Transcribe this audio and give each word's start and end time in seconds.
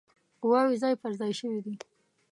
قواوي 0.41 0.75
ځای 0.83 0.93
پر 1.01 1.11
ځای 1.19 1.31
شوي 1.39 1.59
دي. 1.65 1.73